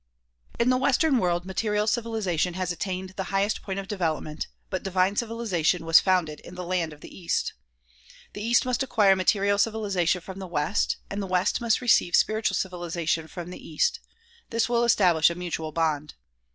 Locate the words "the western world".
0.71-1.45